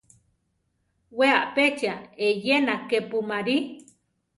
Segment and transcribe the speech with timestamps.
[1.17, 1.95] We apéchia
[2.27, 3.57] eyéna kepu marí.